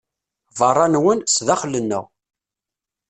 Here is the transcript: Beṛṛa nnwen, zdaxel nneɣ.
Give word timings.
Beṛṛa 0.57 0.85
nnwen, 0.87 1.19
zdaxel 1.35 1.75
nneɣ. 1.83 2.05